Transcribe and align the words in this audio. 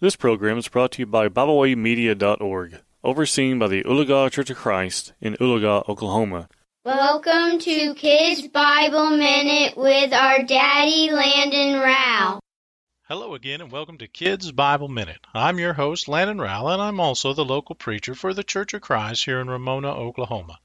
This 0.00 0.14
program 0.14 0.58
is 0.58 0.68
brought 0.68 0.92
to 0.92 1.02
you 1.02 1.06
by 1.06 1.28
BibleWayMedia.org, 1.28 2.82
overseen 3.02 3.58
by 3.58 3.66
the 3.66 3.82
Oologah 3.82 4.30
Church 4.30 4.48
of 4.48 4.56
Christ 4.56 5.12
in 5.20 5.34
Oologah, 5.40 5.88
Oklahoma. 5.88 6.48
Welcome 6.84 7.58
to 7.58 7.94
Kids 7.94 8.46
Bible 8.46 9.10
Minute 9.10 9.76
with 9.76 10.12
our 10.12 10.44
daddy 10.44 11.10
Landon 11.10 11.80
Rowell. 11.80 12.38
Hello 13.08 13.34
again, 13.34 13.62
and 13.62 13.72
welcome 13.72 13.96
to 13.96 14.06
Kids 14.06 14.52
Bible 14.52 14.88
Minute. 14.88 15.26
I'm 15.32 15.58
your 15.58 15.72
host, 15.72 16.08
Landon 16.08 16.42
Rowell, 16.42 16.68
and 16.68 16.82
I'm 16.82 17.00
also 17.00 17.32
the 17.32 17.42
local 17.42 17.74
preacher 17.74 18.14
for 18.14 18.34
the 18.34 18.44
Church 18.44 18.74
of 18.74 18.82
Christ 18.82 19.24
here 19.24 19.40
in 19.40 19.48
Ramona, 19.48 19.88
Oklahoma. 19.94 20.58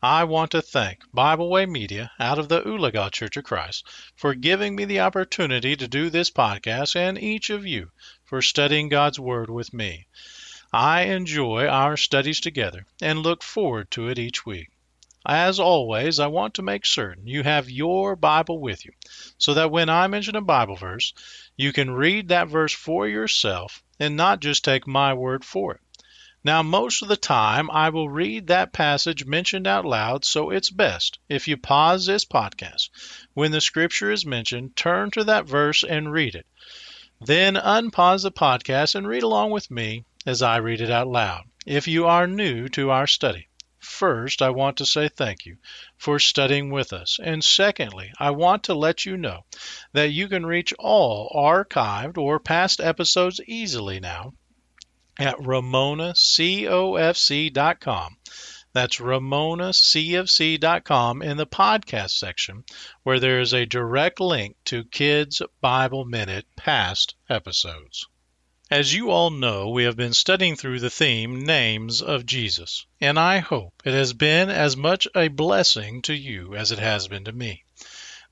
I 0.00 0.22
want 0.22 0.52
to 0.52 0.62
thank 0.62 1.00
Bible 1.12 1.50
Way 1.50 1.66
Media 1.66 2.12
out 2.20 2.38
of 2.38 2.48
the 2.48 2.62
Oologah 2.62 3.10
Church 3.10 3.36
of 3.36 3.42
Christ 3.42 3.84
for 4.14 4.34
giving 4.34 4.76
me 4.76 4.84
the 4.84 5.00
opportunity 5.00 5.74
to 5.74 5.88
do 5.88 6.08
this 6.08 6.30
podcast 6.30 6.94
and 6.94 7.18
each 7.18 7.50
of 7.50 7.66
you 7.66 7.90
for 8.24 8.42
studying 8.42 8.88
God's 8.88 9.18
Word 9.18 9.50
with 9.50 9.74
me. 9.74 10.06
I 10.72 11.00
enjoy 11.00 11.66
our 11.66 11.96
studies 11.96 12.38
together 12.38 12.86
and 13.02 13.24
look 13.24 13.42
forward 13.42 13.90
to 13.90 14.08
it 14.08 14.20
each 14.20 14.46
week. 14.46 14.68
As 15.30 15.60
always, 15.60 16.18
I 16.18 16.28
want 16.28 16.54
to 16.54 16.62
make 16.62 16.86
certain 16.86 17.26
you 17.26 17.42
have 17.42 17.68
your 17.68 18.16
Bible 18.16 18.58
with 18.60 18.86
you 18.86 18.92
so 19.36 19.52
that 19.52 19.70
when 19.70 19.90
I 19.90 20.06
mention 20.06 20.36
a 20.36 20.40
Bible 20.40 20.74
verse, 20.74 21.12
you 21.54 21.70
can 21.70 21.90
read 21.90 22.28
that 22.28 22.48
verse 22.48 22.72
for 22.72 23.06
yourself 23.06 23.82
and 24.00 24.16
not 24.16 24.40
just 24.40 24.64
take 24.64 24.86
my 24.86 25.12
word 25.12 25.44
for 25.44 25.74
it. 25.74 25.80
Now, 26.42 26.62
most 26.62 27.02
of 27.02 27.08
the 27.08 27.16
time, 27.16 27.70
I 27.70 27.90
will 27.90 28.08
read 28.08 28.46
that 28.46 28.72
passage 28.72 29.26
mentioned 29.26 29.66
out 29.66 29.84
loud, 29.84 30.24
so 30.24 30.48
it's 30.48 30.70
best 30.70 31.18
if 31.28 31.46
you 31.46 31.58
pause 31.58 32.06
this 32.06 32.24
podcast. 32.24 32.88
When 33.34 33.52
the 33.52 33.60
scripture 33.60 34.10
is 34.10 34.24
mentioned, 34.24 34.76
turn 34.76 35.10
to 35.10 35.24
that 35.24 35.44
verse 35.44 35.84
and 35.84 36.10
read 36.10 36.36
it. 36.36 36.46
Then 37.20 37.56
unpause 37.56 38.22
the 38.22 38.32
podcast 38.32 38.94
and 38.94 39.06
read 39.06 39.24
along 39.24 39.50
with 39.50 39.70
me 39.70 40.04
as 40.24 40.40
I 40.40 40.56
read 40.56 40.80
it 40.80 40.90
out 40.90 41.08
loud. 41.08 41.42
If 41.66 41.86
you 41.86 42.06
are 42.06 42.26
new 42.26 42.70
to 42.70 42.90
our 42.92 43.06
study, 43.06 43.48
first 43.78 44.42
I 44.42 44.50
want 44.50 44.78
to 44.78 44.86
say 44.86 45.08
thank 45.08 45.46
you 45.46 45.58
for 45.96 46.18
studying 46.18 46.70
with 46.70 46.92
us. 46.92 47.20
And 47.22 47.44
secondly, 47.44 48.10
I 48.18 48.30
want 48.30 48.64
to 48.64 48.74
let 48.74 49.06
you 49.06 49.16
know 49.16 49.44
that 49.92 50.10
you 50.10 50.26
can 50.28 50.44
reach 50.44 50.74
all 50.78 51.30
archived 51.34 52.18
or 52.18 52.40
past 52.40 52.80
episodes 52.80 53.40
easily 53.46 54.00
now 54.00 54.34
at 55.18 55.36
ramonacofc.com. 55.36 58.16
That's 58.72 58.98
ramonacofc.com 58.98 61.22
in 61.22 61.36
the 61.36 61.46
podcast 61.46 62.10
section, 62.10 62.64
where 63.02 63.18
there 63.18 63.40
is 63.40 63.52
a 63.54 63.66
direct 63.66 64.20
link 64.20 64.54
to 64.66 64.84
Kids 64.84 65.42
Bible 65.60 66.04
Minute 66.04 66.46
past 66.56 67.16
episodes. 67.28 68.06
As 68.70 68.92
you 68.92 69.10
all 69.10 69.30
know, 69.30 69.70
we 69.70 69.84
have 69.84 69.96
been 69.96 70.12
studying 70.12 70.54
through 70.54 70.80
the 70.80 70.90
theme 70.90 71.42
Names 71.42 72.02
of 72.02 72.26
Jesus, 72.26 72.84
and 73.00 73.18
I 73.18 73.38
hope 73.38 73.72
it 73.82 73.94
has 73.94 74.12
been 74.12 74.50
as 74.50 74.76
much 74.76 75.08
a 75.14 75.28
blessing 75.28 76.02
to 76.02 76.12
you 76.12 76.54
as 76.54 76.70
it 76.70 76.78
has 76.78 77.08
been 77.08 77.24
to 77.24 77.32
me. 77.32 77.64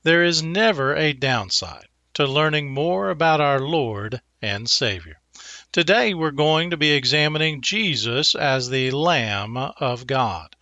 There 0.03 0.23
is 0.23 0.43
never 0.43 0.95
a 0.95 1.13
downside 1.13 1.87
to 2.13 2.27
learning 2.27 2.71
more 2.71 3.09
about 3.09 3.41
our 3.41 3.59
Lord 3.59 4.21
and 4.39 4.69
Savior. 4.69 5.19
Today 5.71 6.13
we're 6.13 6.29
going 6.29 6.69
to 6.69 6.77
be 6.77 6.91
examining 6.91 7.61
Jesus 7.61 8.35
as 8.35 8.69
the 8.69 8.91
Lamb 8.91 9.57
of 9.57 10.05
God. 10.05 10.55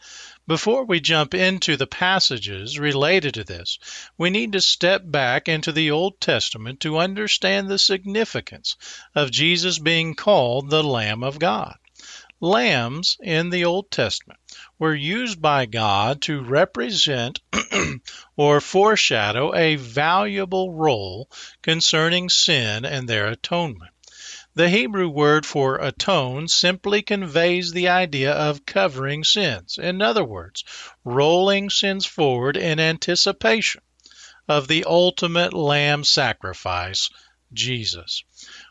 Before 0.47 0.85
we 0.85 0.99
jump 0.99 1.33
into 1.33 1.75
the 1.75 1.87
passages 1.87 2.77
related 2.77 3.33
to 3.33 3.43
this, 3.43 3.79
we 4.15 4.29
need 4.29 4.51
to 4.51 4.61
step 4.61 5.01
back 5.03 5.49
into 5.49 5.71
the 5.71 5.89
Old 5.89 6.21
Testament 6.21 6.81
to 6.81 6.99
understand 6.99 7.67
the 7.67 7.79
significance 7.79 8.75
of 9.15 9.31
Jesus 9.31 9.79
being 9.79 10.13
called 10.13 10.69
the 10.69 10.83
Lamb 10.83 11.23
of 11.23 11.39
God. 11.39 11.75
Lambs 12.39 13.17
in 13.23 13.49
the 13.49 13.65
Old 13.65 13.89
Testament 13.89 14.39
were 14.77 14.93
used 14.93 15.41
by 15.41 15.65
God 15.65 16.21
to 16.23 16.43
represent 16.43 17.39
or 18.35 18.61
foreshadow 18.61 19.55
a 19.55 19.77
valuable 19.77 20.71
role 20.73 21.27
concerning 21.63 22.29
sin 22.29 22.85
and 22.85 23.09
their 23.09 23.25
atonement. 23.25 23.94
The 24.57 24.69
Hebrew 24.69 25.09
word 25.09 25.45
for 25.45 25.75
atone 25.75 26.47
simply 26.47 27.01
conveys 27.01 27.71
the 27.73 27.89
idea 27.89 28.31
of 28.31 28.65
covering 28.65 29.25
sins. 29.25 29.77
In 29.77 30.01
other 30.01 30.23
words, 30.23 30.63
rolling 31.03 31.69
sins 31.69 32.05
forward 32.05 32.55
in 32.55 32.79
anticipation 32.79 33.81
of 34.47 34.69
the 34.69 34.85
ultimate 34.85 35.53
lamb 35.53 36.05
sacrifice, 36.05 37.09
Jesus. 37.51 38.23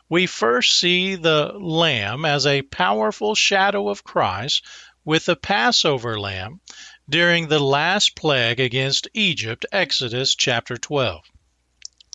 We 0.09 0.25
first 0.25 0.79
see 0.79 1.13
the 1.13 1.53
lamb 1.53 2.25
as 2.25 2.47
a 2.47 2.63
powerful 2.63 3.35
shadow 3.35 3.87
of 3.89 4.03
Christ 4.03 4.65
with 5.03 5.25
the 5.25 5.35
Passover 5.35 6.19
lamb 6.19 6.61
during 7.07 7.47
the 7.47 7.59
last 7.59 8.15
plague 8.15 8.59
against 8.59 9.07
Egypt, 9.13 9.67
Exodus 9.71 10.33
chapter 10.33 10.77
12. 10.77 11.23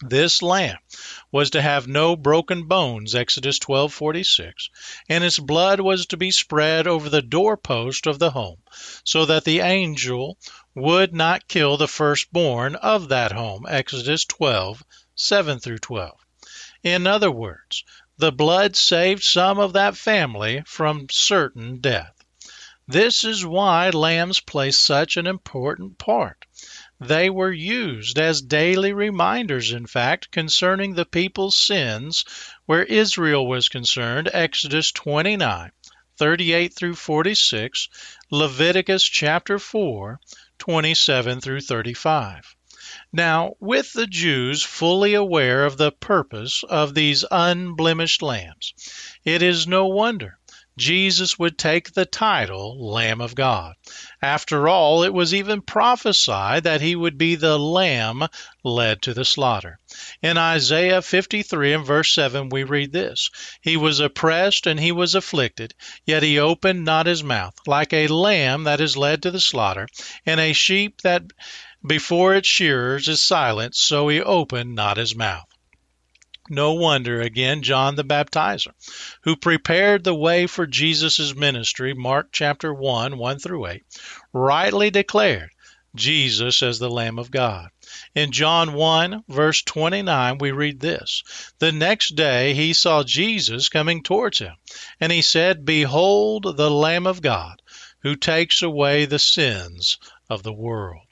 This 0.02 0.40
lamb 0.40 0.78
was 1.30 1.50
to 1.50 1.60
have 1.60 1.86
no 1.86 2.16
broken 2.16 2.66
bones, 2.66 3.14
Exodus 3.14 3.58
12:46, 3.58 4.70
and 5.10 5.22
its 5.22 5.38
blood 5.38 5.80
was 5.80 6.06
to 6.06 6.16
be 6.16 6.30
spread 6.30 6.86
over 6.86 7.10
the 7.10 7.20
doorpost 7.20 8.06
of 8.06 8.18
the 8.18 8.30
home, 8.30 8.62
so 9.04 9.26
that 9.26 9.44
the 9.44 9.60
angel 9.60 10.38
would 10.74 11.12
not 11.12 11.48
kill 11.48 11.76
the 11.76 11.86
firstborn 11.86 12.76
of 12.76 13.10
that 13.10 13.32
home, 13.32 13.66
Exodus 13.68 14.24
12:7 14.24 15.62
through 15.62 15.78
12. 15.78 16.18
In 16.82 17.06
other 17.06 17.30
words, 17.30 17.84
the 18.16 18.32
blood 18.32 18.76
saved 18.76 19.22
some 19.22 19.58
of 19.58 19.74
that 19.74 19.98
family 19.98 20.62
from 20.64 21.08
certain 21.10 21.78
death. 21.78 22.14
This 22.88 23.22
is 23.22 23.44
why 23.44 23.90
lambs 23.90 24.40
play 24.40 24.70
such 24.70 25.18
an 25.18 25.26
important 25.26 25.98
part. 25.98 26.46
They 27.02 27.30
were 27.30 27.50
used 27.50 28.18
as 28.18 28.42
daily 28.42 28.92
reminders, 28.92 29.72
in 29.72 29.86
fact, 29.86 30.30
concerning 30.30 30.92
the 30.92 31.06
people's 31.06 31.56
sins 31.56 32.26
where 32.66 32.82
Israel 32.84 33.46
was 33.46 33.70
concerned, 33.70 34.28
Exodus 34.34 34.92
29, 34.92 35.72
38 36.18 36.74
through 36.74 36.94
46, 36.96 37.88
Leviticus 38.30 39.02
chapter 39.04 39.58
4, 39.58 40.20
27 40.58 41.40
through 41.40 41.62
35. 41.62 42.54
Now, 43.14 43.54
with 43.60 43.94
the 43.94 44.06
Jews 44.06 44.62
fully 44.62 45.14
aware 45.14 45.64
of 45.64 45.78
the 45.78 45.92
purpose 45.92 46.62
of 46.64 46.92
these 46.92 47.24
unblemished 47.30 48.20
lambs, 48.20 48.74
it 49.24 49.40
is 49.40 49.66
no 49.66 49.86
wonder 49.86 50.39
Jesus 50.80 51.38
would 51.38 51.58
take 51.58 51.92
the 51.92 52.06
title 52.06 52.90
Lamb 52.90 53.20
of 53.20 53.34
God. 53.34 53.74
After 54.22 54.66
all, 54.66 55.02
it 55.02 55.12
was 55.12 55.34
even 55.34 55.60
prophesied 55.60 56.64
that 56.64 56.80
he 56.80 56.96
would 56.96 57.18
be 57.18 57.34
the 57.34 57.58
lamb 57.58 58.26
led 58.64 59.02
to 59.02 59.12
the 59.12 59.26
slaughter. 59.26 59.78
In 60.22 60.38
Isaiah 60.38 61.02
53 61.02 61.74
and 61.74 61.84
verse 61.84 62.14
7, 62.14 62.48
we 62.48 62.62
read 62.62 62.92
this 62.92 63.28
He 63.60 63.76
was 63.76 64.00
oppressed 64.00 64.66
and 64.66 64.80
he 64.80 64.90
was 64.90 65.14
afflicted, 65.14 65.74
yet 66.06 66.22
he 66.22 66.38
opened 66.38 66.82
not 66.82 67.04
his 67.04 67.22
mouth, 67.22 67.54
like 67.66 67.92
a 67.92 68.06
lamb 68.06 68.64
that 68.64 68.80
is 68.80 68.96
led 68.96 69.22
to 69.24 69.30
the 69.30 69.38
slaughter, 69.38 69.86
and 70.24 70.40
a 70.40 70.54
sheep 70.54 71.02
that 71.02 71.24
before 71.86 72.34
its 72.34 72.48
shearers 72.48 73.06
is 73.06 73.20
silent, 73.20 73.74
so 73.74 74.08
he 74.08 74.22
opened 74.22 74.74
not 74.74 74.96
his 74.96 75.14
mouth. 75.14 75.49
No 76.52 76.72
wonder, 76.72 77.20
again, 77.20 77.62
John 77.62 77.94
the 77.94 78.02
Baptizer, 78.02 78.72
who 79.22 79.36
prepared 79.36 80.02
the 80.02 80.16
way 80.16 80.48
for 80.48 80.66
Jesus' 80.66 81.32
ministry, 81.32 81.94
Mark 81.94 82.30
chapter 82.32 82.74
1, 82.74 83.16
1 83.16 83.38
through 83.38 83.68
8, 83.68 83.84
rightly 84.32 84.90
declared 84.90 85.50
Jesus 85.94 86.60
as 86.60 86.80
the 86.80 86.90
Lamb 86.90 87.20
of 87.20 87.30
God. 87.30 87.68
In 88.16 88.32
John 88.32 88.72
1, 88.72 89.22
verse 89.28 89.62
29, 89.62 90.38
we 90.38 90.50
read 90.50 90.80
this 90.80 91.22
The 91.60 91.70
next 91.70 92.16
day 92.16 92.52
he 92.54 92.72
saw 92.72 93.04
Jesus 93.04 93.68
coming 93.68 94.02
towards 94.02 94.40
him, 94.40 94.56
and 94.98 95.12
he 95.12 95.22
said, 95.22 95.64
Behold 95.64 96.56
the 96.56 96.70
Lamb 96.70 97.06
of 97.06 97.22
God, 97.22 97.62
who 98.00 98.16
takes 98.16 98.60
away 98.60 99.04
the 99.04 99.20
sins 99.20 99.98
of 100.28 100.42
the 100.42 100.52
world. 100.52 101.09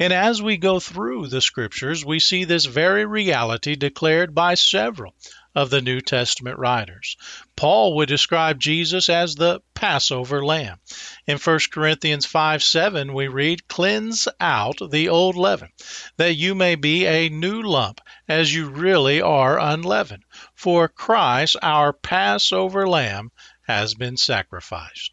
And 0.00 0.12
as 0.12 0.40
we 0.40 0.56
go 0.56 0.80
through 0.80 1.28
the 1.28 1.40
scriptures, 1.40 2.04
we 2.04 2.18
see 2.18 2.44
this 2.44 2.64
very 2.64 3.04
reality 3.04 3.76
declared 3.76 4.34
by 4.34 4.54
several 4.54 5.14
of 5.54 5.68
the 5.68 5.82
New 5.82 6.00
Testament 6.00 6.58
writers. 6.58 7.16
Paul 7.56 7.96
would 7.96 8.08
describe 8.08 8.58
Jesus 8.58 9.08
as 9.08 9.34
the 9.34 9.60
Passover 9.74 10.44
lamb. 10.44 10.78
In 11.26 11.36
1 11.36 11.58
Corinthians 11.70 12.24
5 12.24 12.62
7, 12.62 13.12
we 13.12 13.28
read, 13.28 13.68
Cleanse 13.68 14.28
out 14.40 14.78
the 14.90 15.10
old 15.10 15.36
leaven, 15.36 15.68
that 16.16 16.34
you 16.34 16.54
may 16.54 16.74
be 16.74 17.06
a 17.06 17.28
new 17.28 17.60
lump, 17.60 18.00
as 18.26 18.54
you 18.54 18.70
really 18.70 19.20
are 19.20 19.60
unleavened. 19.60 20.24
For 20.54 20.88
Christ, 20.88 21.56
our 21.60 21.92
Passover 21.92 22.88
lamb, 22.88 23.30
has 23.66 23.94
been 23.94 24.16
sacrificed. 24.16 25.12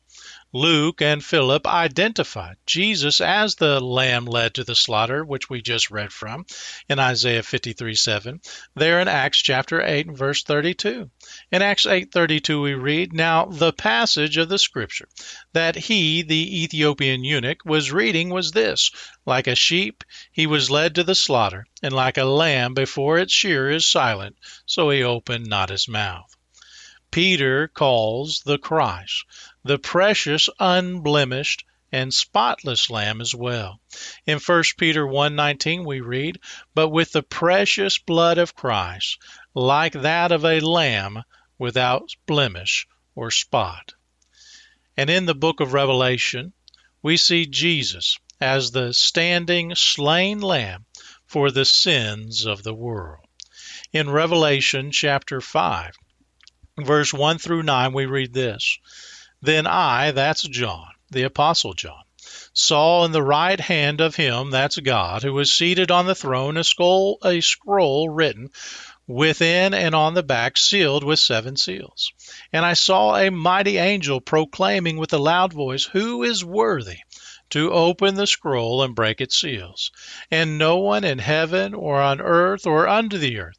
Luke 0.52 1.00
and 1.00 1.24
Philip 1.24 1.68
identified 1.68 2.58
Jesus 2.66 3.22
as 3.22 3.54
the 3.54 3.80
lamb 3.80 4.26
led 4.26 4.56
to 4.56 4.64
the 4.64 4.74
slaughter, 4.74 5.24
which 5.24 5.48
we 5.48 5.62
just 5.62 5.92
read 5.92 6.12
from 6.12 6.48
in 6.90 6.98
Isaiah 6.98 7.44
53 7.44 7.94
7, 7.94 8.42
there 8.76 9.00
in 9.00 9.08
Acts 9.08 9.44
chapter 9.44 9.80
8 9.80 10.08
and 10.08 10.18
verse 10.18 10.42
32. 10.42 11.12
In 11.52 11.62
Acts 11.62 11.86
8:32 11.86 12.64
we 12.64 12.74
read, 12.74 13.14
"Now 13.14 13.46
the 13.46 13.72
passage 13.72 14.38
of 14.38 14.50
the 14.50 14.58
scripture 14.58 15.08
that 15.54 15.76
he, 15.76 16.24
the 16.24 16.64
Ethiopian 16.64 17.24
eunuch, 17.24 17.64
was 17.64 17.92
reading 17.92 18.32
was 18.32 18.50
this: 18.50 18.90
like 19.28 19.46
a 19.46 19.54
sheep 19.54 20.04
he 20.32 20.48
was 20.48 20.72
led 20.72 20.96
to 20.96 21.04
the 21.04 21.14
slaughter, 21.14 21.68
and 21.84 21.94
like 21.94 22.18
a 22.18 22.26
lamb 22.26 22.74
before 22.74 23.20
its 23.20 23.34
shearer 23.34 23.70
is 23.70 23.86
silent, 23.86 24.36
so 24.66 24.90
he 24.90 25.04
opened 25.04 25.46
not 25.46 25.70
his 25.70 25.88
mouth." 25.88 26.36
Peter 27.12 27.68
calls 27.68 28.42
the 28.46 28.58
Christ 28.58 29.26
the 29.64 29.78
precious, 29.78 30.48
unblemished, 30.60 31.66
and 31.92 32.14
spotless 32.14 32.90
lamb 32.90 33.20
as 33.20 33.34
well. 33.34 33.82
In 34.26 34.40
1 34.40 34.64
Peter 34.78 35.06
1:19 35.06 35.84
we 35.86 36.02
read, 36.02 36.40
"But 36.76 36.90
with 36.90 37.12
the 37.12 37.24
precious 37.24 37.98
blood 37.98 38.38
of 38.38 38.56
Christ, 38.56 39.18
like 39.54 39.94
that 39.94 40.32
of 40.32 40.46
a 40.46 40.60
lamb 40.60 41.24
without 41.58 42.16
blemish 42.26 42.88
or 43.16 43.32
spot." 43.32 43.96
And 44.96 45.10
in 45.10 45.26
the 45.26 45.36
book 45.36 45.60
of 45.60 45.74
Revelation, 45.74 46.54
we 47.02 47.18
see 47.18 47.46
Jesus 47.46 48.20
as 48.40 48.72
the 48.72 48.94
standing 48.94 49.76
slain 49.76 50.40
lamb 50.40 50.86
for 51.26 51.52
the 51.52 51.66
sins 51.66 52.46
of 52.46 52.64
the 52.64 52.74
world. 52.74 53.26
In 53.92 54.10
Revelation 54.10 54.92
chapter 54.92 55.42
5, 55.42 55.96
verse 56.78 57.14
1 57.14 57.40
through 57.40 57.64
9, 57.64 57.94
we 57.94 58.06
read 58.06 58.34
this 58.34 58.78
Then 59.42 59.68
I, 59.68 60.12
that's 60.12 60.42
John, 60.44 60.90
the 61.12 61.24
Apostle 61.24 61.74
John, 61.74 62.04
saw 62.54 63.06
in 63.06 63.12
the 63.14 63.24
right 63.24 63.60
hand 63.60 64.02
of 64.02 64.16
him, 64.16 64.52
that's 64.52 64.78
God, 64.78 65.24
who 65.24 65.34
was 65.34 65.52
seated 65.52 65.92
on 65.92 66.06
the 66.06 66.16
throne, 66.16 66.58
a 66.58 66.64
scroll, 66.64 67.18
a 67.24 67.40
scroll 67.40 68.10
written 68.10 68.50
within 69.08 69.74
and 69.74 69.96
on 69.96 70.14
the 70.14 70.24
back, 70.24 70.58
sealed 70.58 71.04
with 71.04 71.20
seven 71.20 71.56
seals. 71.56 72.12
And 72.52 72.66
I 72.66 72.74
saw 72.74 73.16
a 73.16 73.32
mighty 73.32 73.78
angel 73.78 74.22
proclaiming 74.22 74.98
with 74.98 75.14
a 75.14 75.18
loud 75.18 75.54
voice, 75.54 75.86
Who 75.86 76.24
is 76.24 76.44
worthy? 76.44 76.98
to 77.50 77.72
open 77.72 78.16
the 78.16 78.28
scroll 78.28 78.84
and 78.84 78.96
break 78.96 79.22
its 79.22 79.40
seals. 79.40 79.92
And 80.30 80.58
no 80.58 80.78
one 80.78 81.04
in 81.04 81.18
heaven 81.18 81.74
or 81.74 82.00
on 82.00 82.22
earth 82.22 82.68
or 82.68 82.88
under 82.88 83.18
the 83.18 83.40
earth 83.40 83.59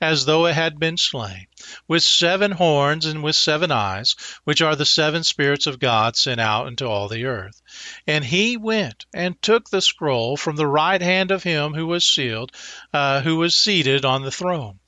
as 0.00 0.24
though 0.24 0.46
it 0.46 0.54
had 0.54 0.78
been 0.78 0.96
slain, 0.96 1.46
with 1.86 2.02
seven 2.02 2.52
horns 2.52 3.04
and 3.04 3.22
with 3.22 3.36
seven 3.36 3.70
eyes, 3.70 4.16
which 4.44 4.62
are 4.62 4.76
the 4.76 4.86
seven 4.86 5.22
spirits 5.22 5.66
of 5.66 5.78
God 5.78 6.16
sent 6.16 6.40
out 6.40 6.66
into 6.68 6.86
all 6.86 7.08
the 7.08 7.26
earth. 7.26 7.60
And 8.06 8.24
he 8.24 8.56
went 8.56 9.06
and 9.12 9.40
took 9.42 9.68
the 9.68 9.82
scroll 9.82 10.36
from 10.36 10.56
the 10.56 10.66
right 10.66 11.02
hand 11.02 11.30
of 11.30 11.42
him 11.42 11.74
who 11.74 11.86
was 11.86 12.06
sealed, 12.06 12.52
uh, 12.92 13.20
who 13.20 13.36
was 13.36 13.56
seated 13.56 14.04
on 14.04 14.22
the 14.22 14.30
throne. 14.30 14.78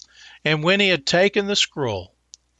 And 0.44 0.64
when 0.64 0.80
he 0.80 0.88
had 0.88 1.06
taken 1.06 1.46
the 1.46 1.56
scroll, 1.56 2.11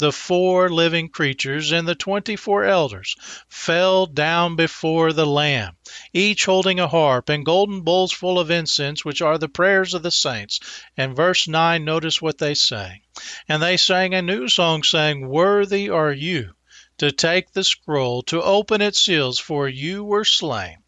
the 0.02 0.10
four 0.10 0.69
living 0.69 1.08
creatures 1.08 1.70
and 1.70 1.87
the 1.87 1.94
twenty 1.94 2.34
four 2.34 2.64
elders 2.64 3.14
fell 3.49 4.04
down 4.04 4.56
before 4.56 5.12
the 5.12 5.25
Lamb, 5.25 5.76
each 6.12 6.44
holding 6.44 6.81
a 6.81 6.88
harp 6.88 7.28
and 7.28 7.46
golden 7.46 7.82
bowls 7.82 8.10
full 8.10 8.37
of 8.40 8.50
incense, 8.50 9.04
which 9.04 9.22
are 9.22 9.38
the 9.38 9.49
prayers 9.49 9.94
of 9.94 10.02
the 10.02 10.10
saints. 10.10 10.58
And 10.96 11.14
verse 11.14 11.46
9, 11.46 11.84
notice 11.84 12.20
what 12.20 12.38
they 12.38 12.54
sang. 12.54 13.02
And 13.49 13.62
they 13.62 13.76
sang 13.76 14.12
a 14.12 14.22
new 14.22 14.49
song, 14.49 14.82
saying, 14.82 15.28
Worthy 15.28 15.88
are 15.88 16.12
you 16.12 16.54
to 16.99 17.12
take 17.12 17.52
the 17.52 17.62
scroll, 17.62 18.22
to 18.22 18.43
open 18.43 18.81
its 18.81 19.00
seals, 19.00 19.38
for 19.38 19.69
you 19.69 20.02
were 20.02 20.25
slain. 20.25 20.78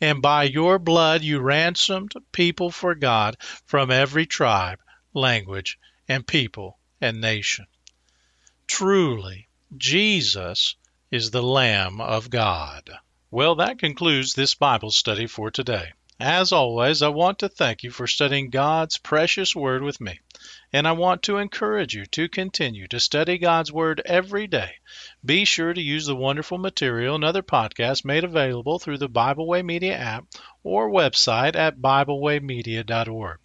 And 0.00 0.20
by 0.20 0.42
your 0.42 0.80
blood 0.80 1.22
you 1.22 1.38
ransomed 1.38 2.14
people 2.32 2.72
for 2.72 2.96
God 2.96 3.36
from 3.66 3.92
every 3.92 4.26
tribe, 4.26 4.80
language, 5.12 5.78
and 6.08 6.26
people 6.26 6.80
and 7.00 7.20
nation. 7.20 7.66
Truly, 8.66 9.48
Jesus 9.76 10.76
is 11.10 11.30
the 11.30 11.42
Lamb 11.42 12.00
of 12.00 12.30
God. 12.30 12.90
Well, 13.30 13.56
that 13.56 13.78
concludes 13.78 14.34
this 14.34 14.54
Bible 14.54 14.90
study 14.90 15.26
for 15.26 15.50
today. 15.50 15.92
As 16.20 16.52
always, 16.52 17.02
I 17.02 17.08
want 17.08 17.40
to 17.40 17.48
thank 17.48 17.82
you 17.82 17.90
for 17.90 18.06
studying 18.06 18.50
God's 18.50 18.98
precious 18.98 19.54
Word 19.54 19.82
with 19.82 20.00
me. 20.00 20.20
And 20.72 20.86
I 20.86 20.92
want 20.92 21.24
to 21.24 21.38
encourage 21.38 21.94
you 21.94 22.06
to 22.06 22.28
continue 22.28 22.86
to 22.88 23.00
study 23.00 23.36
God's 23.36 23.72
Word 23.72 24.00
every 24.04 24.46
day. 24.46 24.76
Be 25.24 25.44
sure 25.44 25.74
to 25.74 25.82
use 25.82 26.06
the 26.06 26.14
wonderful 26.14 26.58
material 26.58 27.16
and 27.16 27.24
other 27.24 27.42
podcasts 27.42 28.04
made 28.04 28.22
available 28.22 28.78
through 28.78 28.98
the 28.98 29.08
Bible 29.08 29.48
Way 29.48 29.62
Media 29.62 29.96
app 29.96 30.26
or 30.62 30.88
website 30.88 31.56
at 31.56 31.78
BibleWayMedia.org. 31.78 33.38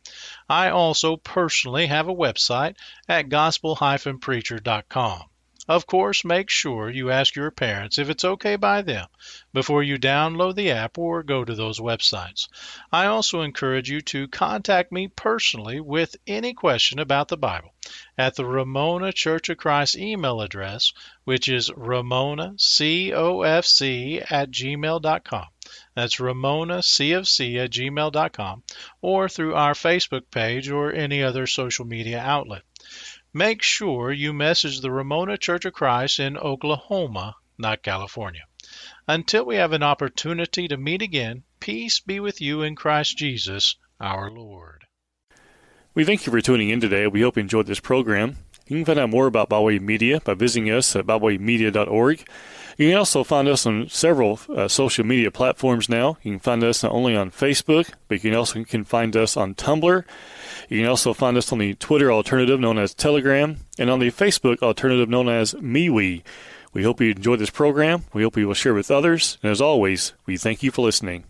I 0.49 0.69
also 0.71 1.15
personally 1.15 1.85
have 1.87 2.07
a 2.07 2.15
website 2.15 2.75
at 3.07 3.29
gospel-preacher.com. 3.29 5.23
Of 5.69 5.85
course, 5.85 6.25
make 6.25 6.49
sure 6.49 6.89
you 6.89 7.11
ask 7.11 7.35
your 7.35 7.51
parents 7.51 7.99
if 7.99 8.09
it's 8.09 8.25
okay 8.25 8.55
by 8.55 8.81
them 8.81 9.05
before 9.53 9.83
you 9.83 9.99
download 9.99 10.55
the 10.55 10.71
app 10.71 10.97
or 10.97 11.21
go 11.21 11.45
to 11.45 11.53
those 11.53 11.79
websites. 11.79 12.47
I 12.91 13.05
also 13.05 13.41
encourage 13.41 13.87
you 13.87 14.01
to 14.01 14.27
contact 14.29 14.91
me 14.91 15.09
personally 15.09 15.79
with 15.79 16.15
any 16.25 16.55
question 16.55 16.97
about 16.97 17.27
the 17.27 17.37
Bible 17.37 17.71
at 18.17 18.33
the 18.33 18.45
Ramona 18.45 19.13
Church 19.13 19.49
of 19.49 19.57
Christ 19.57 19.95
email 19.95 20.41
address, 20.41 20.91
which 21.23 21.47
is 21.47 21.69
ramonacofc 21.69 22.57
at 24.31 24.49
gmail.com. 24.49 25.47
That's 25.95 26.15
ramonacofc 26.17 27.63
at 27.63 27.71
gmail.com 27.71 28.63
or 29.01 29.29
through 29.29 29.55
our 29.55 29.73
Facebook 29.73 30.31
page 30.31 30.69
or 30.69 30.91
any 30.91 31.23
other 31.23 31.47
social 31.47 31.85
media 31.85 32.19
outlet. 32.19 32.63
Make 33.33 33.61
sure 33.61 34.11
you 34.11 34.33
message 34.33 34.81
the 34.81 34.91
Ramona 34.91 35.37
Church 35.37 35.65
of 35.65 35.73
Christ 35.73 36.19
in 36.19 36.37
Oklahoma, 36.37 37.35
not 37.57 37.83
California. 37.83 38.43
Until 39.07 39.45
we 39.45 39.55
have 39.55 39.73
an 39.73 39.83
opportunity 39.83 40.67
to 40.67 40.77
meet 40.77 41.01
again, 41.01 41.43
peace 41.59 41.99
be 41.99 42.19
with 42.19 42.41
you 42.41 42.61
in 42.61 42.75
Christ 42.75 43.17
Jesus 43.17 43.75
our 43.99 44.31
Lord. 44.31 44.85
We 45.93 46.05
thank 46.05 46.25
you 46.25 46.31
for 46.31 46.41
tuning 46.41 46.69
in 46.69 46.79
today. 46.79 47.07
We 47.07 47.21
hope 47.21 47.35
you 47.35 47.41
enjoyed 47.41 47.67
this 47.67 47.79
program. 47.79 48.37
You 48.69 48.77
can 48.77 48.85
find 48.85 48.99
out 48.99 49.09
more 49.09 49.25
about 49.25 49.49
BibleWay 49.49 49.81
Media 49.81 50.21
by 50.23 50.35
visiting 50.35 50.69
us 50.69 50.95
at 50.95 51.07
BibleWayMedia.org. 51.07 52.23
You 52.77 52.89
can 52.89 52.97
also 52.97 53.23
find 53.23 53.47
us 53.47 53.65
on 53.65 53.89
several 53.89 54.39
uh, 54.55 54.67
social 54.67 55.03
media 55.03 55.31
platforms 55.31 55.89
now. 55.89 56.17
You 56.21 56.33
can 56.33 56.39
find 56.39 56.63
us 56.63 56.83
not 56.83 56.93
only 56.93 57.15
on 57.15 57.31
Facebook, 57.31 57.89
but 58.07 58.15
you 58.15 58.19
can 58.29 58.35
also 58.35 58.63
can 58.63 58.85
find 58.85 59.17
us 59.17 59.35
on 59.35 59.55
Tumblr. 59.55 60.05
You 60.69 60.79
can 60.79 60.87
also 60.87 61.13
find 61.13 61.35
us 61.35 61.51
on 61.51 61.57
the 61.57 61.73
Twitter 61.73 62.11
alternative 62.11 62.59
known 62.59 62.77
as 62.77 62.93
Telegram 62.93 63.57
and 63.79 63.89
on 63.89 63.99
the 63.99 64.11
Facebook 64.11 64.61
alternative 64.61 65.09
known 65.09 65.27
as 65.27 65.55
MeWe. 65.55 66.21
We 66.71 66.83
hope 66.83 67.01
you 67.01 67.09
enjoyed 67.09 67.39
this 67.39 67.49
program. 67.49 68.03
We 68.13 68.21
hope 68.21 68.37
you 68.37 68.47
will 68.47 68.53
share 68.53 68.75
with 68.75 68.91
others. 68.91 69.39
And 69.41 69.51
as 69.51 69.59
always, 69.59 70.13
we 70.27 70.37
thank 70.37 70.61
you 70.61 70.69
for 70.69 70.83
listening. 70.85 71.25